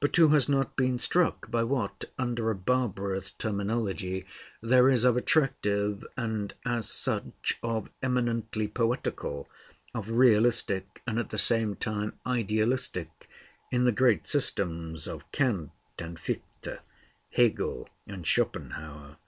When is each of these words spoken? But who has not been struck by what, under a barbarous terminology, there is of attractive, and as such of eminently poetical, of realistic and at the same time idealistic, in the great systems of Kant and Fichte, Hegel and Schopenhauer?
But 0.00 0.16
who 0.16 0.28
has 0.28 0.48
not 0.48 0.76
been 0.76 0.98
struck 0.98 1.50
by 1.50 1.62
what, 1.62 2.06
under 2.16 2.48
a 2.50 2.54
barbarous 2.54 3.30
terminology, 3.30 4.24
there 4.62 4.88
is 4.88 5.04
of 5.04 5.14
attractive, 5.18 6.06
and 6.16 6.54
as 6.64 6.88
such 6.88 7.58
of 7.62 7.90
eminently 8.00 8.66
poetical, 8.66 9.46
of 9.94 10.08
realistic 10.08 11.02
and 11.06 11.18
at 11.18 11.28
the 11.28 11.36
same 11.36 11.76
time 11.76 12.18
idealistic, 12.26 13.28
in 13.70 13.84
the 13.84 13.92
great 13.92 14.26
systems 14.26 15.06
of 15.06 15.30
Kant 15.32 15.70
and 15.98 16.18
Fichte, 16.18 16.78
Hegel 17.30 17.90
and 18.06 18.26
Schopenhauer? 18.26 19.18